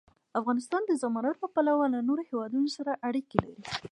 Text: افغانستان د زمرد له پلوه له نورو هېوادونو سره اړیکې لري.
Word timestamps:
افغانستان 0.39 0.81
د 0.85 0.91
زمرد 1.01 1.37
له 1.43 1.47
پلوه 1.55 1.85
له 1.93 1.99
نورو 2.07 2.23
هېوادونو 2.29 2.67
سره 2.77 2.91
اړیکې 3.07 3.37
لري. 3.45 3.63